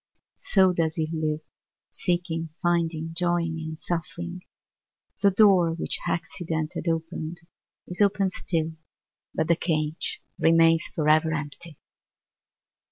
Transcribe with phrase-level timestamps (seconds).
[0.39, 1.41] So does he live,
[1.91, 4.41] seeking, finding, joying and suffering.
[5.21, 7.41] The door which accident had opened
[7.85, 8.73] is opened still,
[9.35, 11.77] but the cage remains forever empty!